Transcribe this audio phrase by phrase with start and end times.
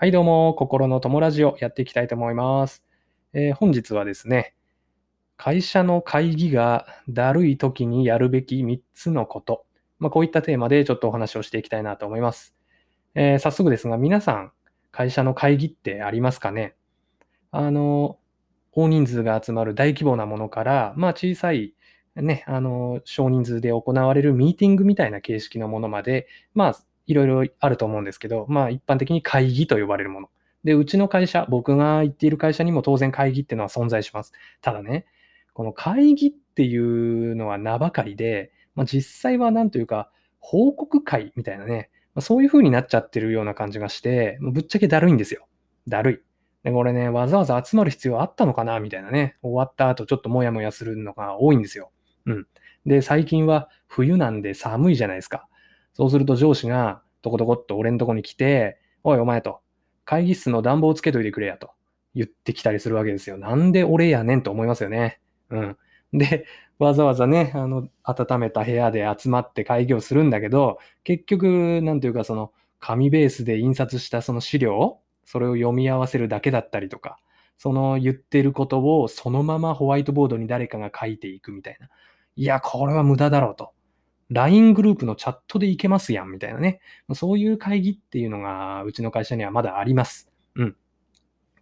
[0.00, 2.84] はい、どうも、心の友ラジオやっていきたいと思います。
[3.32, 4.54] えー本日はですね、
[5.36, 9.66] 会社の会議がだるい時にやるべき3つのこと、
[9.98, 12.54] まあ、こういったテーマでちょっとお話をしていきたいなと思います。
[13.16, 14.52] えー早速ですが、皆さん、
[14.92, 16.76] 会社の会議ってありますかね？
[17.50, 18.20] あの、
[18.70, 21.74] 大人数が集まる大規模なものから、まあ、小さい、
[22.14, 30.30] ね、あの、少人数で行われるミーティングみたいな形式のものまで、まあ、いろいろあると思うんですけど、まあ一般的に会議と呼ばれるもの。
[30.62, 34.32] で、うちの会社、僕が行っている会社にも当然会議っていうのは存在します。
[34.60, 35.06] ただね、
[35.54, 45.46] この会議っていうのは名ばかりで、まあ、実際はなんというか、報告会みたいなね、まあ、そういう風になっちゃってるような感じがして、ぶっちゃけだるいんですよ。
[45.86, 46.20] だるい。
[46.64, 48.80] で、これね、わざわざ集まる必要あったのかな？
[48.80, 51.90] みたいなね、終わった後ちょっともやもやするのが多いんですよ。
[52.26, 52.46] うん。
[52.84, 55.46] で、最近は冬なんで寒いじゃないですか。
[55.94, 59.60] そうすると上司が、とことこっと俺のとこに来て、おいお前と、
[60.04, 61.70] 会議室の暖房つけといてくれやと
[62.14, 63.36] 言ってきたりするわけですよ。
[63.36, 65.20] なんで俺やねんと思いますよね。
[65.50, 65.76] うん。
[66.12, 66.46] で、
[66.78, 77.18] わざわざね、あの、温めた部屋で集まって会議をするんだけど、結局、なんていうかその、紙ベースで印刷したその資料、それを読み合わせるだけだったりとか、
[77.58, 81.88] その言ってることをそのままホワイトボードに誰かが書いていくみたいな。
[82.36, 83.72] いや、これは無駄だろうと。
[84.30, 86.80] LINE グループのチャットでいけますやん、みたいなね。
[87.14, 90.30] そういう会議っていうのが、うちの会社にはまだあります。
[90.54, 90.76] うん。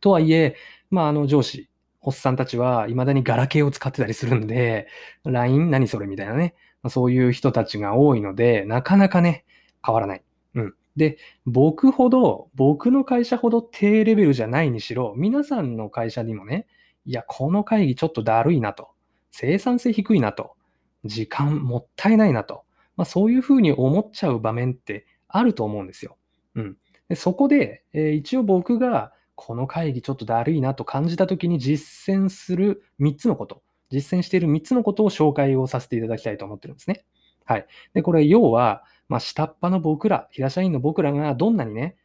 [0.00, 0.56] とはいえ、
[0.90, 1.68] まあ、あの、上司、
[2.00, 4.88] おっさんたちは未だにガラケーを使ってたりするんで、
[5.24, 6.54] LINE 何それみたいなね。
[6.88, 9.44] そういう人たちが多いので、なかなかね、
[9.84, 10.24] 変わらない。
[10.54, 10.74] うん。
[10.96, 16.66] で、僕ほど、僕の会社ほど低レベルじゃないにしろ、皆さんの会社にもね、
[17.04, 18.90] いや、この会議ちょっとだるいなと。
[19.30, 20.55] 生産性低いなと。
[21.04, 22.64] 時間もったいないなと。
[22.96, 26.16] まあ、そういうふうに思っちゃう場面ってあると思うんですよ。
[26.54, 26.76] うん。
[27.08, 37.04] でそこで、えー一応僕がこの会議ちょっとだるいなと感じたときに実践する3つのこと、実践している3つのことを紹介をさせていただきたいと思ってるんですね。
[37.44, 37.66] はい。
[37.92, 41.96] で、これ要は、まあ、下っ端の僕ら、平社員の僕らがどんなにね、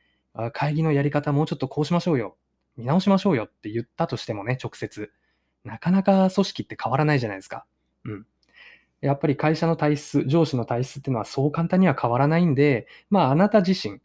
[0.53, 2.37] 会議のやり方もうちょっとこうしましょうよ、
[2.77, 5.11] 見直しましょうよって言ったとしてもね、直接、
[5.63, 7.65] なかなか組織って変わらないじゃないですか。
[8.05, 8.25] うん。
[9.01, 13.99] やっぱり会社の体質、上司の体質っていうのはそう簡単には変わらないんで、まああなた自身、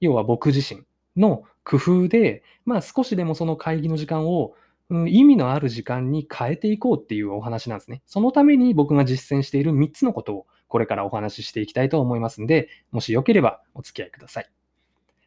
[0.00, 0.82] 要は僕自身
[1.16, 4.54] の工夫で、まあ少しでもその会議の時間を、
[4.90, 8.02] うん意味のある時間に変えていこうっていうお話なんですね。
[8.06, 14.50] そのために僕が実践している3つのことをこれからお話ししていきたいと思いますんで、もしよければお付き合いください。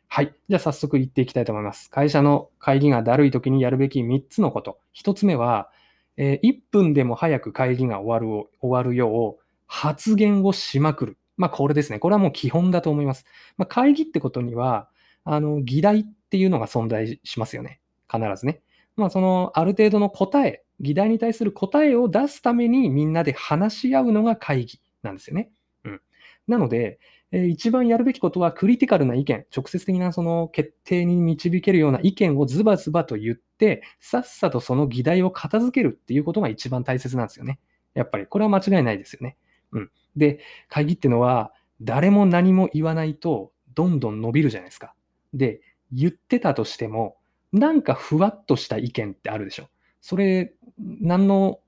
[0.07, 0.33] はい。
[0.49, 1.89] じゃあ早速言っていきたいと思います。
[1.89, 4.77] 会社の会議がだるい時にやるべき3つのこと。
[4.95, 5.69] 1つ目は、
[6.17, 11.17] えー1分でも早く会議が終わる終わるよう発言をしまくる。
[11.37, 11.99] まあこれですね。
[11.99, 13.25] これはもう基本だと思います。
[13.57, 14.89] まあ、会議ってことには、
[15.23, 17.81] あの、議題っていうのが存在しますよね。
[18.11, 18.61] 必ずね。
[18.95, 25.51] まあそのある程度の答え、議題に対する答えを出すためにみんなで話し合うのが会議なんですよね。
[25.83, 26.01] うん。
[26.47, 26.99] なので、
[27.35, 37.59] えー一番やるべきことはクリティカルな意見、直接的なその決定に導けるような意見をズバズバと言って、さっさとその議題を片付けるっていうことが一番大切なんですよね。
[37.94, 39.35] やっぱり、これは間違いないですよね。
[39.73, 39.91] うん。
[40.16, 41.51] で、会議ってのは、
[41.81, 44.96] 誰も何も言わないと、どんどん伸びるじゃないですか。
[45.34, 45.59] で、
[45.91, 47.17] 言ってたとしても、
[47.52, 49.67] なんかふわっとした意見ってあるでしょ。
[50.00, 51.59] それ、何の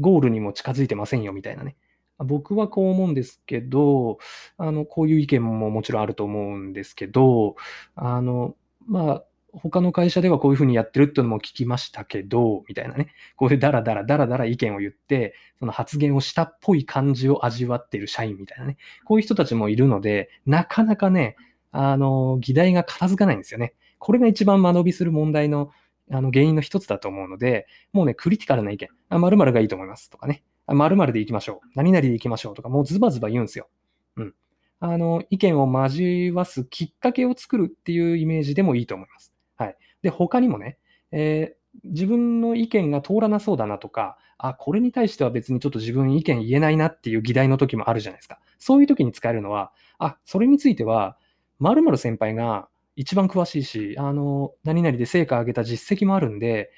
[0.00, 1.76] ゴールにも近づいてませんよ、みたいなね。
[2.24, 4.18] 僕はこう思うんですけど、
[4.56, 7.56] あの、こういう意見ももちろんあると思うんですけど、
[7.94, 8.56] あの、
[8.86, 13.08] まあ、他の会社ではこういうふうにやってるっていうのも聞きましたけど、みたいなね。
[13.36, 18.76] こういうダラダラダラダラ意見を言って、その発言をしたっぽい感じを味わってる社員みたいなね。
[19.04, 21.36] こういう人たちもいるので、なかなかね、
[21.72, 23.74] あの、議題が片付かないんですよね。
[23.98, 25.70] これが一番間延びする問題の
[26.10, 30.42] あの原因の一つだと思うので、もうね、クリティカルな意見、あ〇〇がいいと思いますとかね、
[30.74, 33.68] 〇〇でいきましょう、何々でいきましょうとか、もうズバズバ言うんですよ。
[34.16, 34.34] うん。
[34.80, 39.32] あの、意見を交わすきっかけを作るっていうイメージでもいいと思います。
[39.56, 39.76] はい。
[40.02, 40.78] で、他にもね、
[41.12, 48.38] えー自分の意見が通らなそうだなとか、あ、これに対しては別にちょっと自分意見言えないなっていう議題の時もあるじゃないですか。
[48.58, 51.16] そういう時に使えるのは、あ、それについては、
[51.58, 56.70] 〇〇先輩が一番詳しいし、あの、何々で成果を上げた実績もあるんで、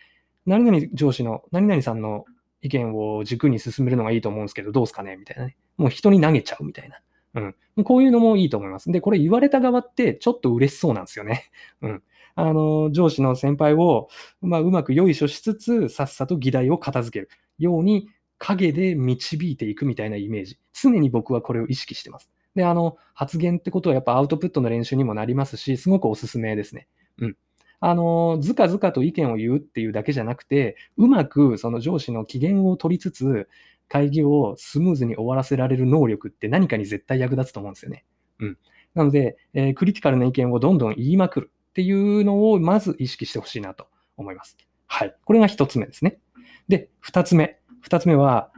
[0.46, 2.24] 何々上司の、何々さんの
[2.62, 5.16] 意見を軸に進めるのがいいと思うんですけど、どうすかね？
[5.16, 5.56] みたいなね。
[5.76, 7.00] もう人に投げちゃうみたいな。
[7.34, 7.84] うん。
[7.84, 8.90] こういうのもいいと思います。
[8.90, 11.50] で、これ言われた側ってちょっと嬉しそうなんですよね。
[11.82, 12.02] うん。
[12.34, 14.08] あの、上司の先輩を、
[14.40, 18.08] まあ、うまくよいしょしつつ、さっさと議題を片付けるように、
[18.38, 20.58] 影で導いていくみたいなイメージ。
[20.72, 22.30] 常に僕はこれを意識してます。
[22.54, 26.88] で、あの、発言ってことはやっぱアウトプットの練習にもなりますし、すごくおすすめですね。
[27.18, 27.36] うん。
[27.80, 33.48] あの、ずかずかと意見を言うっていうだけじゃなくて、うまくその上司の機嫌を取りつつ、
[33.88, 38.04] 会議をスムーズに終わらせられる能力って何かに絶対役立つと思うんですよね。
[38.38, 38.58] うん。
[38.94, 44.56] なので、えー、クリティカルな意見をどんどん言いまくるっていうのをまず意識してほしいなと思います。
[44.86, 45.16] はい。
[45.24, 46.20] これが一つ目ですね。
[46.68, 47.58] で、二つ目。
[47.80, 48.52] 二つ目は、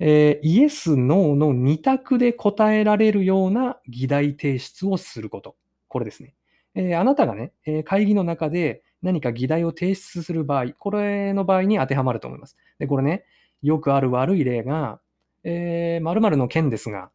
[0.00, 5.56] えー、イエス、ノーの二択で答えられるような議題提出をすること。
[5.88, 6.34] これですね。
[6.74, 12.56] え、あなたがね、え、会議の中で何か議題を提出する場合、これの場合に当てはまると思います。
[12.78, 13.24] で、これね、
[13.62, 15.00] よくある悪い例が、
[15.44, 17.10] えー、〇〇の件ですが、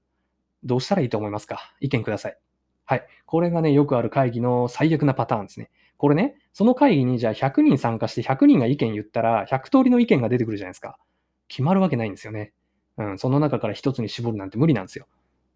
[0.64, 1.74] どうしたらいいと思いますか？
[1.80, 2.38] 意見ください。
[2.86, 3.08] はい。
[3.26, 5.70] これがね、よくある会議の最悪なパターンですね。
[5.98, 10.98] これね、その会議にじゃあ100人参加して100人が意見言ったら100通りの意見が出てくるじゃないですか。
[11.48, 12.54] 決まるわけないんですよね。
[12.98, 15.08] うん、その中から一つに絞るなんて無理なんですよ。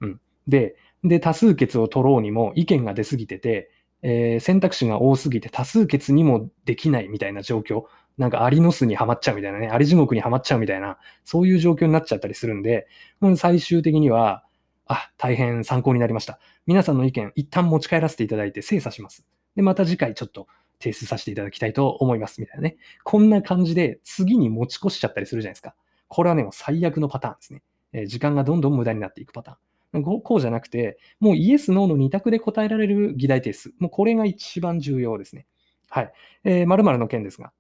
[0.02, 0.22] うん。
[0.48, 3.70] で、で、多数決を取ろうにも意見が出すぎてて、
[4.04, 7.86] えー、選択肢が多すぎて多数決にもできないみたいな状況。
[8.18, 12.88] なんかアリの巣にはまっちゃうみたいなね、アリ地獄にはまっちゃうみたいな、そういう状況になっちゃったりするんで、
[13.20, 14.44] もう最終的には、
[14.86, 16.38] あ、大変参考になりました。
[16.68, 19.26] 皆さんの意見、一旦持ち帰らせていただいて精査します。
[19.56, 20.48] で、また次回ちょっと
[20.80, 22.42] 提出させていただきたいと思います。
[22.42, 22.78] みたいなね。
[23.04, 25.76] こんな感じで次に持ち越しちゃったりするじゃないですか。
[26.10, 27.64] これはね、もう最悪のパターンですね。
[27.94, 29.58] えー、時間がどんどん無駄になっていくパターン。
[30.02, 33.74] こうじゃなくて、もうイエス、ノーの2択で答えられる議題定数。
[33.80, 35.46] もうこれが一番重要ですね。
[35.90, 36.14] はい。
[36.44, 37.52] えー、〇〇の件ですが、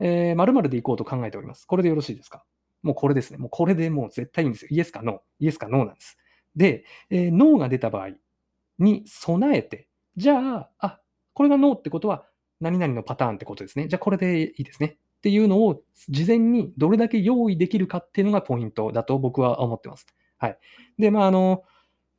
[0.00, 1.66] えー、〇〇でいこうと考えております。
[1.66, 2.44] これでよろしいですか？
[2.82, 3.38] もうこれですね。
[3.38, 4.68] もうこれでもう絶対いいんですよ。
[4.72, 5.44] イエスかノー。
[5.44, 6.18] イエスかノーなんです。
[6.56, 8.10] で、えー、ノーが出た場合
[8.78, 11.00] に備えて、じゃあ、あ、
[11.34, 12.26] これがノーってことは、
[12.60, 13.86] 何々のパターンってことですね。
[13.88, 14.96] じゃあこれでいいですね。
[15.18, 20.06] っていうのを事前にどれだけ用意できるかっていうのがポイントだと僕は思ってます。
[20.38, 20.58] はい。
[20.98, 21.64] で、まあ、あの、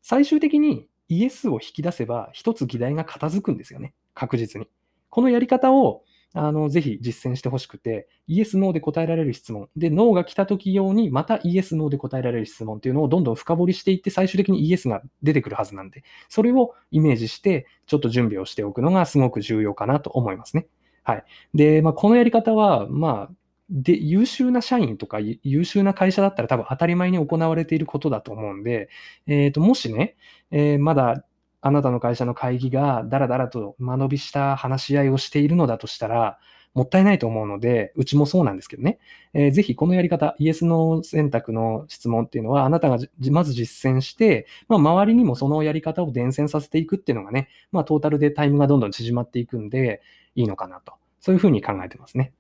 [0.10, 3.94] 最終的にイエスを引き出せば、一つ議題が片付くんですよね。
[4.14, 4.70] 確実に。
[5.10, 9.68] このやり方を、あの、ぜひ実践してほしくて、イエス、ノーで答えられる質問。
[9.76, 20.68] で、ノーが来た時用に、またイエス、ノーで答えられる質問っていうのをどんどん深掘りしていって、最終的にイエスが出てくるはずなんで、それをイメージして、ちょっと準備をしておくのがすごく重要かなと思いますね。
[21.04, 21.26] はい。
[21.54, 23.32] で、まあ、このやり方は、まあ、
[23.70, 28.90] で、優秀な社員とか優秀な会社だったら多分当たり前に行われていることだと思うんで、
[29.28, 30.16] えっ、ー、と、もしね、
[30.52, 31.24] えー、まだ
[31.62, 36.40] あなたの会社の会議がだらだらと間延びした話し合いをしているのだとしたら、
[36.74, 39.00] もったいないと思うので、うちもそうなんですけどね、
[39.34, 43.00] えー、ぜひこのやり方、イエスの選択の質問っていうのは、あなたが
[43.32, 50.02] まず実践して、まあ、周りにもそのやり方を伝染させていくっていうのがね、まあ、トータルでタイムがどんどん縮まっていくんで、
[50.36, 50.94] いいのかなと。
[51.20, 52.32] そういうふうに考えてますね。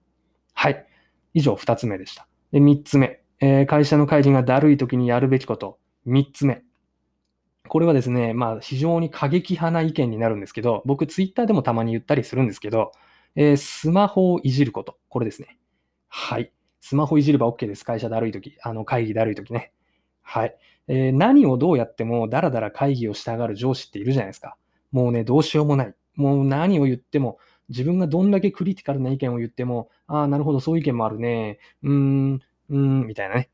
[0.54, 0.86] はい。
[1.38, 2.28] 以上2つ目でした。
[2.52, 3.22] で、3つ目。
[3.40, 5.78] えー、会社の会議がだるい時にやるべきこと。
[6.08, 6.64] 3つ目。
[7.68, 12.92] これはですね、まあ非常に過激派な意見になるんですけど、僕ツイッターでもたまに言ったりするんですけど、
[13.36, 14.98] えー、スマホをいじること。
[15.10, 15.60] これですね。
[16.08, 16.52] はい。
[16.82, 17.86] スマホいじれば OK です。
[17.86, 18.58] 会社だるい時。
[18.64, 19.74] あの会議だるい時ね。
[20.24, 20.58] はい。
[20.88, 24.58] えー、何をどうやってもだらだら会議をしたがる上司っているじゃないですか。
[24.92, 25.94] もうね、どうしようもない。
[26.16, 27.38] もう何を言っても、
[27.70, 31.60] 自分がどんだけクリティカルな意見を言っても、ああ、なるほど、そういう意見もあるね。
[31.84, 33.50] うーん、うーん、みたいなね。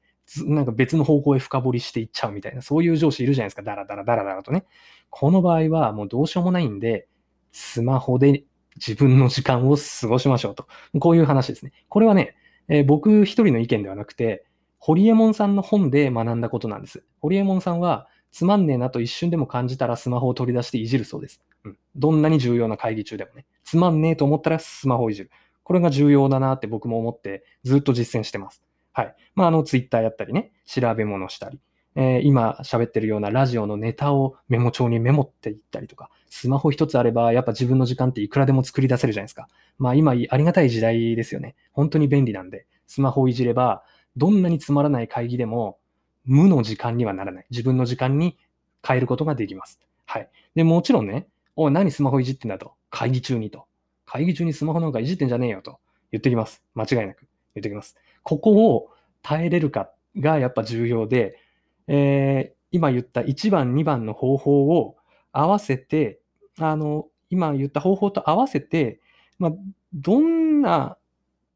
[0.46, 3.62] なんか別の方向へ深掘りしていっちゃうみたいな、そういう上司いるじゃないですか。
[3.62, 4.66] だらだらだらだらとね。
[5.10, 7.08] この場合はもうどうしようもないんで、
[7.52, 8.44] スマホで
[8.76, 10.68] 自分の時間を過ごしましょうと。
[11.00, 11.72] こういう話ですね。
[11.90, 12.36] これはね、
[12.68, 14.46] えー、僕一人の意見ではなくて、
[14.80, 17.04] ホリエモンさんの本で学んだことなんです。
[17.20, 21.42] ホリエモンさんは、つまんねえなと一瞬でも感じたらスマホを取り出していじるそうです。
[21.64, 21.78] うん。
[21.96, 23.46] どんなに重要な会議中でもね。
[23.64, 25.30] つまんねえと思ったらスマホをいじる。
[25.64, 28.64] これが重要だなって僕も思ってずっと実践してます。
[28.92, 29.16] はい。
[29.36, 31.60] まあ、あの、ツイッターやったりね、調べ物したり、
[31.96, 39.48] えー、今喋ってるようなラジオのネタをメモ帳にメモっていったりとか、スマホ一つあれば、やっぱ自分の時間っていくらでも作り出せるじゃないですか。
[39.78, 41.56] まあ今、ありがたい時代ですよね。
[41.72, 43.84] 本当に便利なんで、スマホをいじれば、
[44.18, 45.78] どんなにつまらない会議でも、
[46.26, 47.46] 無の時間にはならない。
[47.50, 48.38] 自分の時間に
[48.86, 49.80] 変えることができます。
[50.06, 50.30] はい。
[50.56, 52.74] で、もちろんね、おい、何スマホいじってんだと。
[52.90, 53.66] 会議中にと。
[54.06, 55.80] 会議中にスマホなんかいじってんじゃねえよと
[56.12, 56.64] 言ってきます。
[56.76, 57.96] 間違いなく言ってきます。
[58.24, 58.90] ここを
[59.22, 61.40] 耐えれるかがやっぱ重要で、
[61.88, 64.98] えー、今言った1番、2番の方法を
[65.32, 66.20] 合わせて、
[66.60, 69.00] あの、今言った方法と合わせて、
[69.40, 69.52] まあ、
[69.94, 70.98] どんな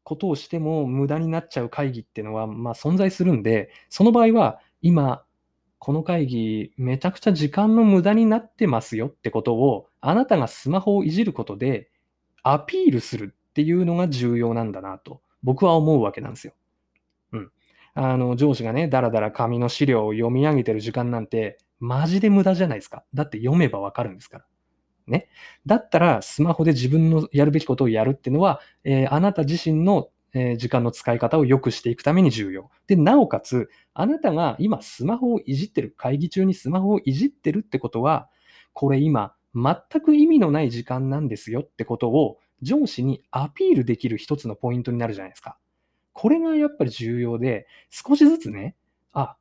[0.08, 5.22] ことをしても無駄になっちゃう会議っていうのは、まあ、存在するんで、その場合は、今、
[5.78, 11.90] この会議、めちゃくちゃ時間の無駄になってますよってことを、あなたがスマホをいじることで、
[12.42, 16.54] アピールするっていうのが重要なんだなと、僕は思うわけなんですよ。
[17.32, 17.52] うん。
[17.92, 23.04] あの、上司がね、だらだら紙の資料を読み上げてる時間なんて、マジで無駄じゃないですか。
[23.12, 24.44] だって読めばわかるんですから。
[25.10, 25.28] ね。
[25.66, 32.70] だったら、スマホで自分のやるべきことをやるっていうのは、えー、あなた自身のえ時間の使い方を良くしていくために重要。
[32.86, 38.28] で、なおかつ、あなたが今スマホをいじってる、会議中にスマホをいじってるってことは、
[38.72, 45.56] これ今、全く意味のない時間なんですよってことを上司にアピールできる一つのポイントになるじゃないですか。
[46.12, 48.76] これがやっぱり重要で、少しずつね、
[49.12, 49.36] あ、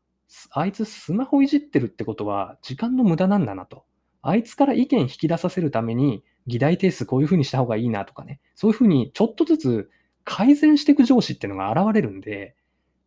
[0.51, 3.86] あいつスマホいじってるってことは時間の無駄なんだなと。
[4.27, 8.41] あいつから意見引き出させるために議題定数こういうふうにした方がいいなとかね。
[8.55, 9.89] そういうふうにちょっとずつ
[10.25, 12.53] 改善していく上司っていうのが現れるんで、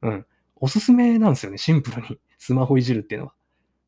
[0.00, 0.26] うん。
[0.56, 2.18] おすすめなんですよね、シンプルに。
[2.38, 3.34] スマホいじるっていうのは。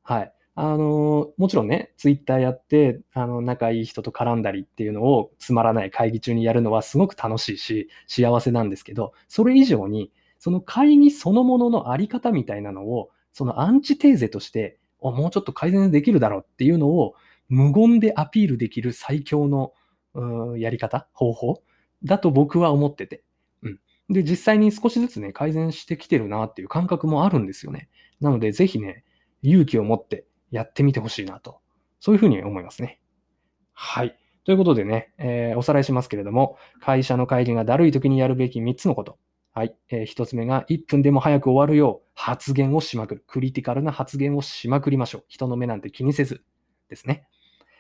[0.03, 0.33] はい。
[0.57, 14.79] あの、もちろんね、ツイッターやって、あの、仲いい人と絡んだりっていうのをつまらない会議中にやるのはすごく楽しいし、幸せなんですけど、それ以上に、その会議そのもののあり方みたいなのを、そのアンチテーゼとして、
[15.11, 17.15] もうちょっと改善できるだろうっていうのを、
[17.49, 19.73] 無言でアピールできる最強の、
[20.57, 21.63] やり方、方法？
[22.05, 23.23] だと僕は思ってて。
[23.63, 23.81] うん。
[24.11, 27.89] で、実際に少しずつね、改善してきてるなっていう感覚もあるんですよね。
[28.21, 29.05] なので、ぜひね、
[29.43, 31.61] 勇気を持ってやってみてほしいなと。
[32.01, 33.01] そういうふうに思いますね。
[33.73, 34.17] はい。
[34.45, 39.19] ということでね、えー、おさらいしますけれども、会社の会議がだるい時にやるべき3つのこと。
[39.55, 39.77] はい。
[39.91, 43.25] えー、1つ目が、1分でも早く終わるよう発言をしまくる。
[43.27, 45.25] クリティカルな発言をしまくりましょう。
[45.29, 46.43] 人の目なんて気にせず
[46.89, 47.27] ですね。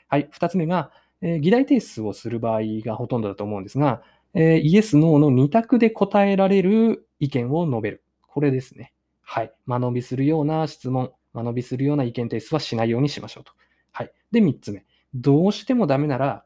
[0.08, 0.28] はい。
[0.34, 0.90] 2つ目が、
[1.22, 4.02] えー、議題提出をする場合がほとんどだと思うんですが、
[4.34, 8.04] えー、イエス、ノーの2択で答えられる意見を述べる。
[8.26, 8.92] これですね。
[9.22, 9.52] はい。
[9.64, 13.52] 間延びするような質問、間延びするような意見提出はしないようにしましょうと。
[13.92, 14.12] はい。
[14.30, 14.84] で、3つ目。
[15.14, 16.44] どうしてもダメなら、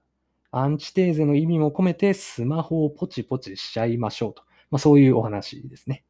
[0.52, 4.45] アンチテーゼの意味も込めてスマホをポチポチしちゃいましょうと。
[4.70, 6.04] まあ、そういうお話ですね。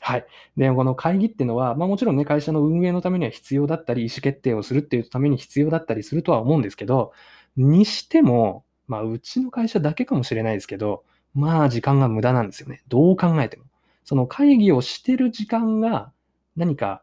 [0.00, 0.26] はい。
[0.56, 7.12] で、この会議っていうのは、まあもちろんね、会社の運営のためには必要だったり、意思決定をするっていうために必要だったりするとは思うんですけど、
[7.56, 12.82] にしても、まあうちの会社だけかもしれないですけど、まあ時間が無駄なんですよね。
[12.88, 13.64] どう考えても。
[14.04, 16.12] その会議をしてる時間が
[16.56, 17.02] 何か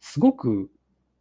[0.00, 0.70] すごく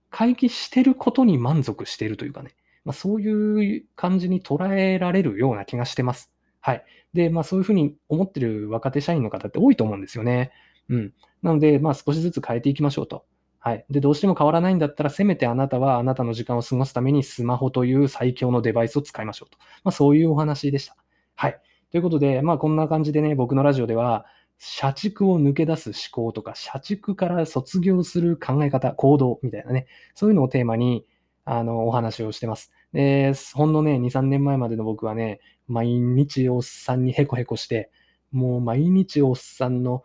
[0.09, 6.31] 会議してることに満足してるというかね、まあ、そういう感じに捉えられるような気がしてます。
[6.69, 6.85] はい。
[7.13, 10.51] で、まあそういうふうに思ってる若手社員の方って多いと思うんですよね。
[10.88, 11.13] うん。
[11.41, 13.25] なので、まあ少しずつ変えていきましょうと。
[13.57, 13.85] はい。
[13.89, 19.57] で、どうしても変わらないんだったら、せめてあなたはあなたの時間を過ごすためにスマホという最強のデバイスを使いましょうと。
[19.83, 20.95] まあそういうお話でした。
[21.35, 21.59] はい。
[21.89, 24.27] ということで、まあこんな感じでね、僕のラジオでは、
[24.59, 31.03] 社畜を抜け出す思考とか、社畜から卒業する考え方、行動みたいなね、そういうのをテーマに、
[31.45, 32.71] あの、お話をしてます。
[32.93, 37.89] で、ほんのね、2、3年前までの僕はね、毎日おっさんにヘコヘコして、
[38.31, 40.03] もう毎日おっさんの、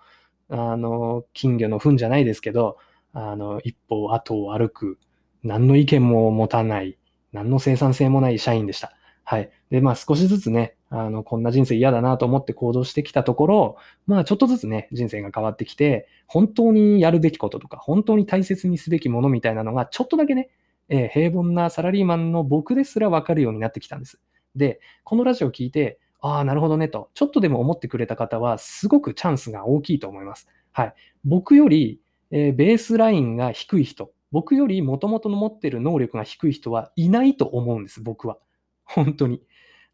[0.48, 2.76] あの、金魚の糞じゃないですけど、
[3.12, 4.98] あの、一歩後を歩く、
[5.42, 6.98] 何の意見も持たない、
[7.32, 8.92] 何の生産性もない社員でした。
[9.24, 9.50] はい。
[9.70, 20.50] で、まあ少しずつね、あの、こんな人生嫌だなと思って行動してきたところ、まあちょっとずつね、人生が変わってきて、本当にやるべきこととか、本当に大切にすべきものみたいなのが、ちょっとだけね、
[20.88, 24.20] えー、平凡なサラリーマンの僕ですらわかるようになってきたんです。
[24.56, 30.48] で、このラジオを聞いて、ああ、なるほどねと、ちょっとでも思ってくれた方は、すごくチャンスが大きいと思います。
[30.72, 30.94] はい。
[31.24, 38.38] 僕より、えー、ベースラインが低い人、僕より元々の持ってる能力が低い人はいないと思うんです、僕は。
[38.84, 39.42] 本当に。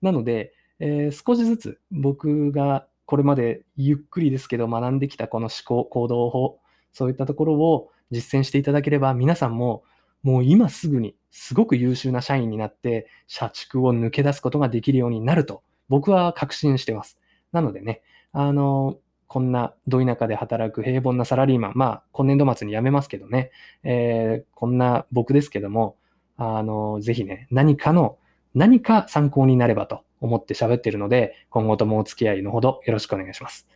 [0.03, 6.61] なので、えー、少しずつ僕がこれまでゆっくりですけど学んできたこの思考、行動法、
[6.93, 9.83] そういったところを実践していただければ皆さんも
[10.23, 17.19] もう今すぐにすごく優秀な社員になって社畜を抜け出すことができるようになると僕は確信してます。
[17.53, 18.01] なのでね、
[18.33, 18.97] あの、
[19.27, 23.51] こんなど田舎で働く平凡なサラリーマン、まあ今年度末に辞めますけどね、
[23.83, 25.97] えー、こんな僕ですけども、
[26.37, 28.19] あの、ぜひね、何かの
[28.55, 33.69] 何か参考になればと思って喋ってるので、今後ともお付き合いのほどよろしくお願いします。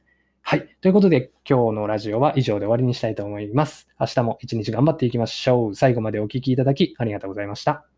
[0.47, 0.77] はい。
[0.83, 3.89] ということで、今日のラジオは以上で終わりにしたいと思います。
[3.99, 5.75] 明日も一日頑張っていきましょう。
[5.75, 7.94] 最後までお聴きいただきありがとうございました。